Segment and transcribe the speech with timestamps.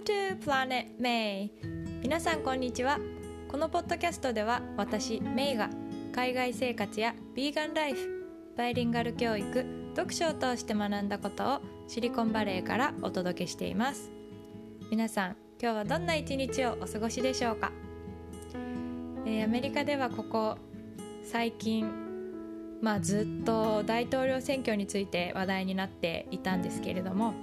[0.00, 1.50] Welcome to Planet May.
[2.02, 2.98] 皆さんこんにちは。
[3.48, 5.68] このポッドキャストでは私メイが
[6.14, 8.26] 海外生活やビーガンライフ
[8.56, 14.10] バイリンガル教育読書を通して学んだことをシリコンバレーからお届けしています。
[14.90, 17.70] 皆さん今日はどんな一日をお過ごしでしょうか、
[19.26, 20.56] えー、アメリカではここ
[21.24, 27.34] 最近まあ、ずっと大統領選挙について話題になっていたんですけれども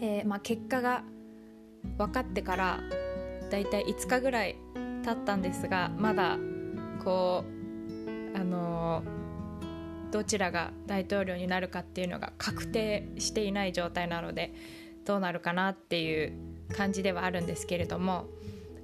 [0.00, 1.02] えーまあ、結果が
[1.98, 2.80] 分かってから
[3.50, 4.56] だいたい5日ぐらい
[5.04, 6.38] 経ったんですがまだ
[7.04, 9.02] こうあの、
[10.10, 14.54] どちらが大統領になるかっていうのが確定していない状態なので
[15.04, 16.32] どうなるかなっていう
[16.76, 18.26] 感じではあるんですけれども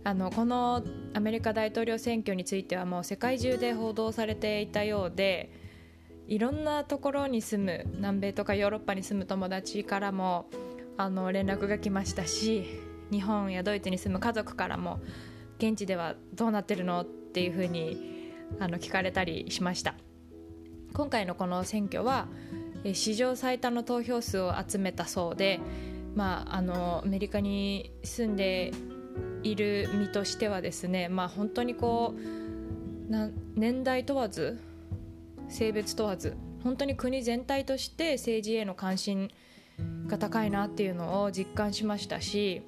[0.04, 0.82] あのこの
[1.14, 5.50] アメリカ大統領選挙についてはもう世界中で報道されていたようで
[6.28, 10.48] いろんなところに住む南米とかヨーロッパに住む友達からも
[10.96, 15.00] あの連絡が来ましたし日本やドイツに住む家族からも
[15.58, 19.94] 現地ではどうなってるのっていうふうにあの聞かれたりしました。
[20.92, 22.26] 今回のこの選挙は
[22.92, 25.60] 史上最多の投票数を集めたそうで、
[26.14, 28.72] まあ、あのアメリカに住んで
[29.42, 34.60] いる身としてはですね、まあ、本当にこうな年代問わず
[35.48, 39.30] 性別問わず本当に国全体として政治への関心
[40.06, 42.62] が高いなっていうのを実感しましたし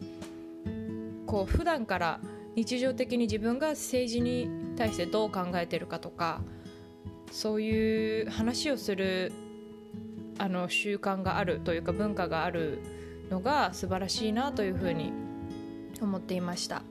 [1.27, 2.20] こう普段から
[2.55, 6.41] 日常的に自分が政治に対してどう考えてるかとか
[7.30, 9.33] そういう話をする
[10.39, 12.78] あの習慣があるというか文化がある
[13.30, 15.12] のが素晴らしいなというふうに
[16.00, 16.83] 思っていました、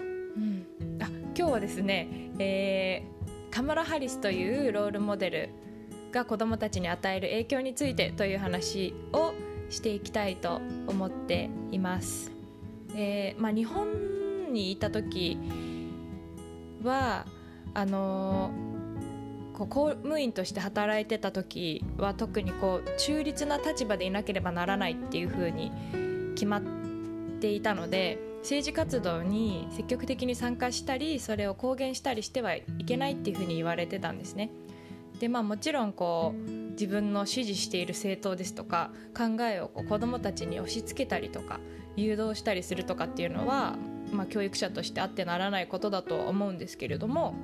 [0.00, 0.66] うん、
[1.00, 5.50] あ今日はですね、えー、カマラ・ハリスというロールモデル
[6.12, 9.34] が子どもたちに与える影響についてという話を
[9.68, 12.35] していきたいと思っています。
[12.96, 15.38] でまあ、日本にいた時
[16.82, 17.26] は
[17.74, 18.50] あの
[19.52, 25.70] こう公務員として働いてた時は特にこう中立な立場でいなければならないっていうふうに
[26.34, 26.62] 決まっ
[27.38, 34.50] ていたので政治活動に積極的に参加したりそれを公言したりしてはいけないっていうふうに言われてたんですね。
[35.20, 41.58] でまあ、もちろんこう自分の支持している政党ですとか考えをこう子どもたちに押し付けたりとか
[41.96, 43.76] 誘導したりするとかっていうのは、
[44.12, 47.34] まあ、教育者としてあってならないことだとは思うんですけれども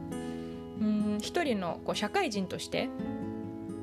[0.80, 2.88] うん一人のこう社会人として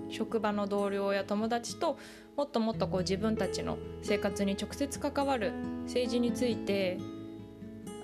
[0.10, 1.98] 職場の同僚や友達と
[2.36, 5.52] もっともっとこう自分たちの生活に直接関わる
[5.84, 6.98] 政治について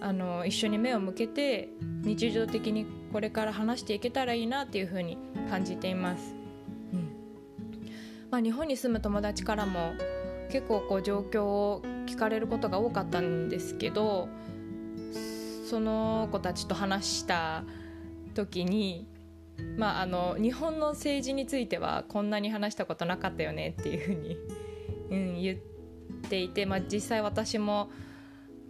[0.01, 1.69] あの一緒に目を向けて
[2.03, 5.17] 日常的にこれから話していけたらいいなっていうふうに
[5.49, 6.35] 感じています。
[6.93, 7.09] うん
[8.29, 9.93] まあ、日本に住む友達からも
[10.51, 14.29] 結構こう状況を聞かれることが多かったんですけど
[15.69, 17.63] その子たちと話した
[18.35, 19.07] 時に、
[19.77, 24.37] まあ、あの日本の政治についてはこんなに話したことなかったよねっていうふうに、
[25.09, 25.57] うん、言っ
[26.29, 27.89] ていて、まあ、実際私も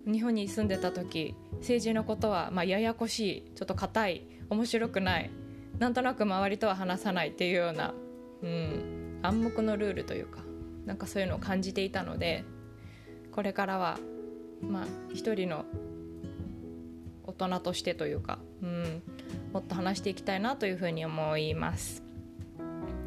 [0.05, 5.31] 日本に住んでた時政治のことはまあややこしいちょっと硬い面白くない
[5.79, 7.93] なんとなく周りとは話さないっていうような、
[8.43, 10.39] うん、暗黙のルールというか
[10.85, 12.45] なんかそういうのを感じていたので
[13.35, 13.99] これからは
[14.61, 15.65] まあ一人の
[17.25, 19.03] 大人としてというか、うん、
[19.51, 22.01] もっと話していきたいなというふうに思います。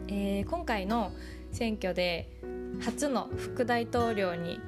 [0.09, 1.12] えー、今回の
[1.50, 2.28] 選挙で
[2.81, 4.61] 初の副大統領に、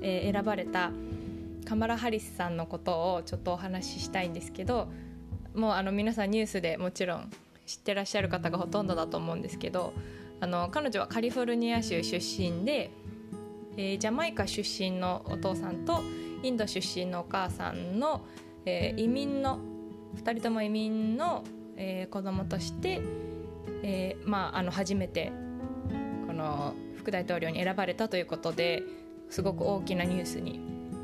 [0.00, 0.92] えー、選ばれた
[1.64, 4.88] カマラ・ハリスさんのことをちょっとお話ししたいんですけど
[5.54, 7.30] もうあの皆さんニュースでもちろん
[7.66, 9.94] 知ってらっしゃる方がほとんどだと思うんですけど
[10.40, 12.90] あの彼女はカリフォルニア州出身で、
[13.76, 16.02] えー、ジャマイカ出身のお父さんと
[16.42, 18.24] インド出身のお母さんの、
[18.64, 19.58] えー、移民の
[20.16, 21.44] 2人とも移民の、
[21.76, 23.00] えー、子供として、
[23.82, 25.32] えーまあ、あの初めて
[26.26, 28.82] この副大統領に選ばれたということで
[29.30, 30.60] すごく大きなニュースに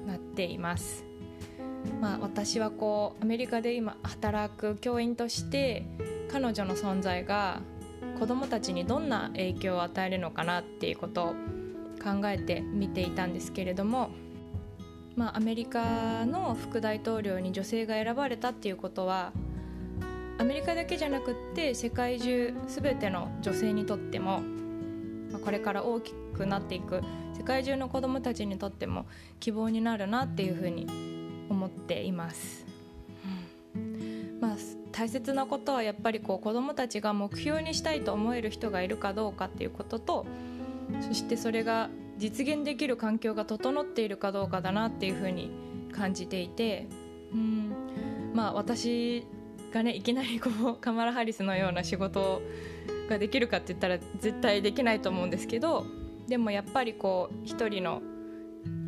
[0.07, 1.05] なっています。
[2.01, 5.87] まあ、私はこうアメリカで今働く教員として
[6.31, 7.63] 彼女の存在が
[8.19, 11.35] 子どもたちにどんな影響を与えるのかなっていうことを
[12.03, 14.11] 考えて見ていたんですけれども、
[15.17, 19.33] まあ、アメリカの副大統領に女性が選ばれたっていうことは
[20.39, 24.41] アメリカだけじゃなくって世界中全ての女性にとっても、
[25.45, 27.03] これから大きくなっていく
[27.37, 29.07] 世界中の子どもたちにとっても
[29.39, 30.87] 希望になるなっていうふうに
[31.51, 32.67] 思っています。
[34.41, 34.57] まあ、
[34.93, 40.27] 大切なことはやっぱりこう子どもたちが目標にしたいと思える人がいるかどうかっていうことと
[41.01, 45.51] そしてそれが実現できる環境が整っているかどうかだなっていうふうに
[45.93, 46.87] 感じていて
[47.33, 47.73] うん
[48.35, 49.27] まあ私
[49.73, 52.43] がねいきなりこうカマラ・ハリスのような仕事
[53.09, 55.87] ができるかって言ったら絶対できないと思うんですけど
[56.29, 58.03] でもやっぱりこう一人の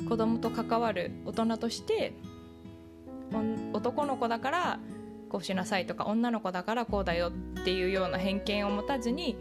[0.08, 2.12] 子供と関わる大人として
[3.72, 4.80] 男の子だから
[5.28, 9.36] こうしなさいとか女の子だからこうだよっていうような偏見を持たずに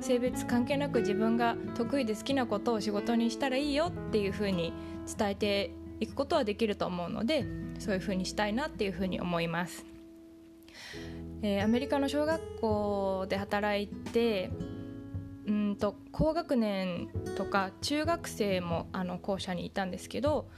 [0.00, 4.72] 性別関係なく自分が得意で好きなことを仕事にしたらいいよっていうふうに
[5.18, 7.44] 伝えていくことはできると思うので
[7.78, 9.84] そういうふうにしたいなっていうふうに思います。
[11.42, 14.50] えー、アメリカの小学校で働いて
[15.46, 20.48] うんと高学年とか中学生もあの校舎にいたんですけど、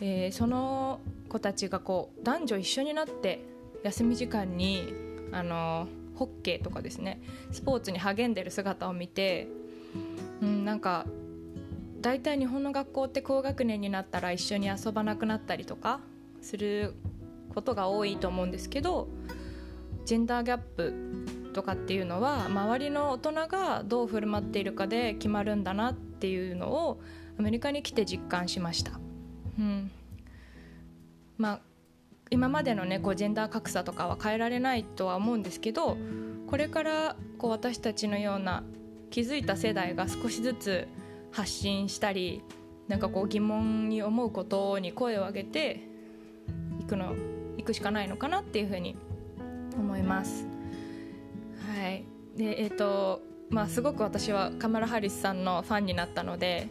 [0.00, 3.44] えー、その子たちがこう男女一緒になって
[3.84, 4.92] 休み時間に
[5.32, 7.20] あのホッケーとかですね
[7.52, 9.46] スポーツに励んでる姿を見て、
[10.42, 11.06] うん、なんか
[12.00, 16.00] 大体日本の学校って高学年になったら一緒に遊ばなくなったりとか
[16.42, 16.94] する
[17.54, 19.08] ことが多いと思うんですけど
[20.04, 27.00] ジェンダーギャップとかっていうのは周りの大人がどう振る舞っているかで決まるんだなっていうのを
[27.38, 28.98] アメリカに来て実感しました。
[29.58, 29.90] うん
[31.36, 31.60] まあ
[32.30, 35.96] 今までのねこうジェンダー格差とかは変えられないとは思うんですけど
[36.46, 38.64] これからこう私たちのような
[39.10, 40.88] 気づいた世代が少しずつ
[41.30, 42.42] 発信したり
[42.88, 45.80] なんかこう疑問に思うことに声を上げて
[46.80, 47.14] いくの
[47.56, 48.96] いくしかないのかなっていうふうに
[49.76, 50.46] 思います。
[51.76, 52.04] はい
[52.36, 53.20] でえーと
[53.50, 56.68] まあ、すごく私はカマラ・ハリスさんのファンになったので、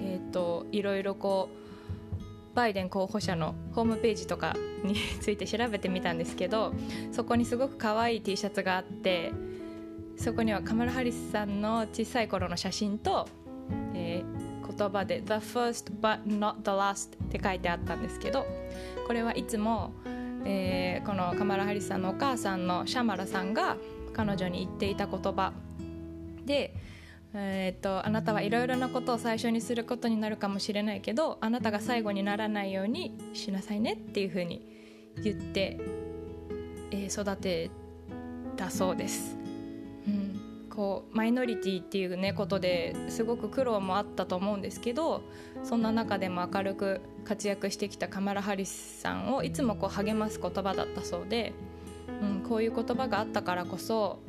[0.00, 6.72] えーと、いろいろこうバイデン候補者のホームページとかについて調べてみたんですけど
[7.12, 9.32] そこにすごく可愛い T シャツがあって
[10.16, 13.28] そこにはカマラ・ハリスさんの小さい頃の写真と、
[13.94, 18.46] えー、言葉で「The first but not the last」って書いてあったんですけど
[19.06, 19.92] これはいつも、
[20.44, 23.76] えー、このカマラ・ハリスさんのお母さんのシャマラさんが
[24.14, 25.52] 彼女に言っていた言葉
[26.46, 26.74] で、
[27.38, 34.66] えーと、あなたはいろいろなことを最初にすることになるかもしれないけどあなたが最後にならないようにしなさいねっていうふうに
[35.22, 35.78] 言って、
[36.90, 37.70] えー、育て
[38.56, 39.36] たそうです。
[40.06, 40.40] うん
[40.70, 45.22] こうマイノリティっていうねことですごく苦労もあったと思うんですけど
[45.64, 51.54] そんな中でも明るく活躍してきたカマラ・ハリスさんをいつもこう励ます言葉だったそうで
[52.20, 54.20] うん、こういう言葉があったからこそ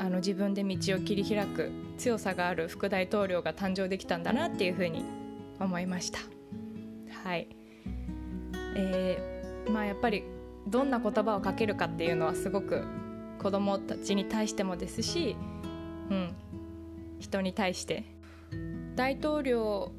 [0.00, 5.04] あの自分で道を切り開く強さがある副大統領が誕生できたんだなっていうふうに
[5.60, 6.20] 思いました。
[7.22, 7.48] はい。
[8.76, 10.24] えーまあ、やっぱり
[10.66, 12.82] どんな言葉をかけるかっていうのはすごく
[13.42, 15.36] 子どもたちに対してもですし、
[16.08, 16.34] うん、
[17.18, 18.04] 人に対して。
[18.96, 19.92] 大統領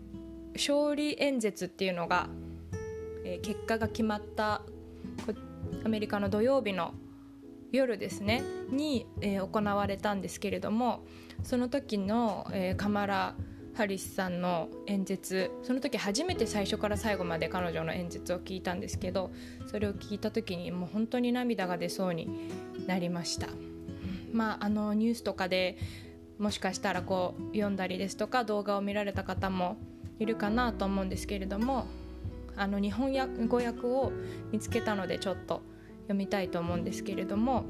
[0.53, 2.27] 勝利演説っていうのが、
[3.23, 4.63] えー、結果が決まった
[5.85, 6.95] アメリカの土曜日の
[7.71, 11.03] 夜ですねに、えー、行われたんですけれども
[11.43, 13.35] その時の、えー、カマラ・
[13.73, 19.31] ハリスさんの演説その時初めて最初から最後まで彼女の演説を聞いたんですけど
[19.67, 22.49] それを聞いた時にもう本当に涙が出そうに
[22.87, 23.47] なりました。
[24.33, 25.77] まああのニュースとかで
[26.37, 29.77] もしかしたらこう読んだりですとか動画を見られた方も
[30.19, 31.85] いるかなと思うんですけれども
[32.55, 33.11] あの日本
[33.47, 34.11] 語訳を
[34.51, 35.61] 見つけたのでちょっと
[36.11, 37.65] 読みたいと思うんですけれども、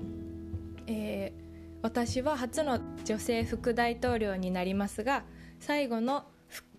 [0.88, 5.24] えー、私は初の女性副大統領になりますが
[5.60, 6.26] 最後の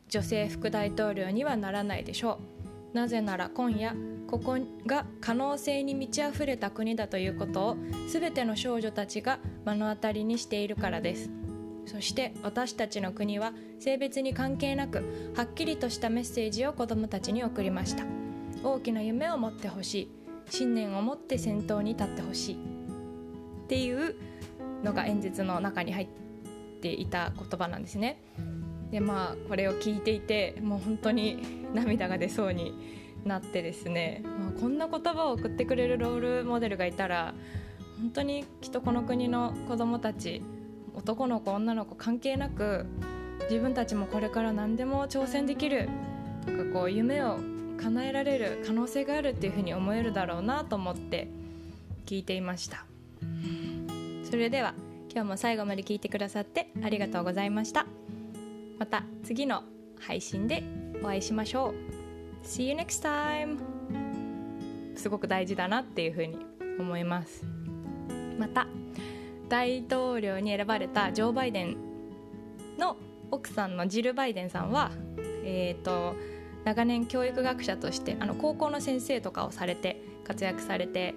[0.08, 2.38] 女性副大統領にはならないでしょ
[2.92, 2.96] う。
[2.96, 3.94] なぜなら今夜
[4.28, 7.76] ここが可能性に満ち溢れた国だということを
[8.08, 11.30] 全ての少女たちが目の当たりにしているからです。
[11.86, 18.04] そして私たちの国は性別に関係なくはっきりとしたメッセージを子どもたちに送りました。
[18.62, 20.21] 大きな夢を持ってほしい。
[20.50, 22.54] 信念を持って先頭に立ってほしい。
[23.64, 24.14] っていう
[24.82, 26.08] のが演説の中に入っ
[26.80, 28.22] ていた言葉なんですね。
[28.90, 31.38] でまあこれを聞いていてもう本当に
[31.72, 32.74] 涙が出そうに
[33.24, 37.34] なってですね、まあ、こんな言葉を送ってくれるロールモデルがいたら
[37.98, 40.42] 本当にきっとこの国の子どもたち
[40.94, 42.84] 男の子女の子関係なく
[43.48, 45.88] 自分たちもこれから何でも挑戦できる。
[46.44, 47.38] とかこう夢を
[47.82, 51.28] 叶えられる可能性があるっていうふうに思えるだろうなと思って
[52.06, 52.84] 聞いていました。
[54.24, 54.74] それでは
[55.12, 57.86] 今日も最後まで聞いてくださってありがとうございました。
[58.78, 59.64] また次の
[60.00, 60.62] 配信で
[61.02, 61.74] お会いしましょ
[62.42, 62.46] う。
[62.46, 63.58] See you next time.
[64.96, 66.38] すごく大事だなっていうふうに
[66.78, 67.44] 思います。
[68.38, 68.66] また
[69.48, 71.76] 大統領に選ばれたジョー・バイデン
[72.78, 72.96] の
[73.30, 74.90] 奥さんのジル・バイデンさんは、
[75.44, 76.14] えーと、
[76.64, 81.14] 長年教育学者としてあの高校の先生とかをされて活躍されて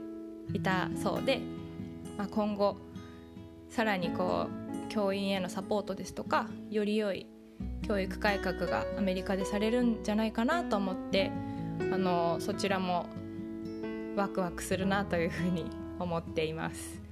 [0.53, 1.39] いたそうで、
[2.17, 2.77] まあ、今後
[3.69, 7.27] さらにこう教員へのサポートですとかより良い
[7.83, 11.31] 教育改革がアメリカでされるんじゃないかなと思って
[11.79, 13.07] あのそちらも
[14.15, 15.65] ワクワクするなというふうに
[15.99, 17.04] 思っています。